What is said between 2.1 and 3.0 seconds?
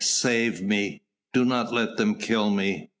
kill me....